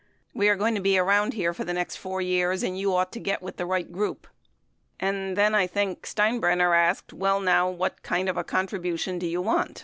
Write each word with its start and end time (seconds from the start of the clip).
We 0.33 0.49
are 0.49 0.55
going 0.55 0.73
to 0.73 0.81
be 0.81 0.97
around 0.97 1.33
here 1.35 1.53
for 1.53 1.63
the 1.63 1.73
next 1.75 1.97
4 1.97 2.23
years, 2.23 2.63
and 2.63 2.75
you 2.75 2.91
ought 2.95 3.11
to 3.11 3.19
get 3.19 3.43
with 3.43 3.57
the. 3.57 3.67
right 3.67 3.91
group. 3.91 4.25
And 4.99 5.37
then 5.37 5.53
I 5.53 5.67
think 5.67 6.07
Steinbrenner 6.07 6.73
asked, 6.75 7.13
well 7.13 7.39
now, 7.39 7.69
what 7.69 8.01
kind 8.01 8.27
of 8.27 8.35
a 8.35 8.43
contribution 8.43 9.19
do 9.19 9.27
you 9.27 9.43
want? 9.43 9.79